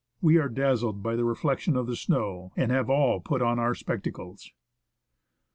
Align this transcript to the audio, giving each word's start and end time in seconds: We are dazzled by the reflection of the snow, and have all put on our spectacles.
We 0.19 0.37
are 0.39 0.49
dazzled 0.49 1.03
by 1.03 1.15
the 1.15 1.23
reflection 1.25 1.75
of 1.75 1.85
the 1.85 1.95
snow, 1.95 2.53
and 2.57 2.71
have 2.71 2.89
all 2.89 3.19
put 3.19 3.43
on 3.43 3.59
our 3.59 3.75
spectacles. 3.75 4.51